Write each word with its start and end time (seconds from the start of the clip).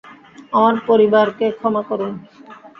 আমার 0.53 0.75
পরিবারকে 0.87 1.45
ক্ষমা 1.57 1.81
করুন। 1.89 2.13